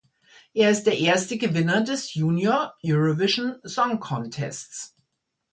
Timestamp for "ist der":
0.71-0.97